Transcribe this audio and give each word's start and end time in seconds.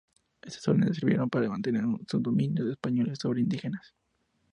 Estas 0.41 0.67
órdenes 0.67 0.97
sirvieron 0.97 1.29
para 1.29 1.47
mantener 1.47 1.85
un 1.85 2.03
dominio 2.11 2.65
de 2.65 2.71
españoles 2.71 3.19
sobre 3.21 3.41
indígenas. 3.41 3.93